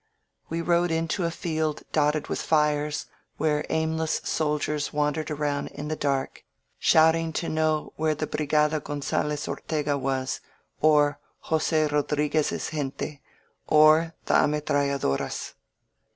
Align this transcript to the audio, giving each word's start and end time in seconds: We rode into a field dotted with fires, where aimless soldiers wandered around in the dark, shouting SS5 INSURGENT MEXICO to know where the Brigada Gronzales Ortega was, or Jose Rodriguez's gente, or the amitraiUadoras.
We 0.49 0.61
rode 0.61 0.89
into 0.89 1.25
a 1.25 1.29
field 1.29 1.83
dotted 1.91 2.27
with 2.27 2.41
fires, 2.41 3.05
where 3.37 3.67
aimless 3.69 4.19
soldiers 4.23 4.91
wandered 4.91 5.29
around 5.29 5.67
in 5.67 5.89
the 5.89 5.95
dark, 5.95 6.43
shouting 6.79 7.27
SS5 7.31 7.35
INSURGENT 7.35 7.41
MEXICO 7.43 7.47
to 7.53 7.53
know 7.53 7.93
where 7.97 8.15
the 8.15 8.25
Brigada 8.25 8.79
Gronzales 8.79 9.47
Ortega 9.47 9.99
was, 9.99 10.39
or 10.81 11.19
Jose 11.41 11.85
Rodriguez's 11.85 12.71
gente, 12.71 13.21
or 13.67 14.15
the 14.25 14.33
amitraiUadoras. 14.33 15.53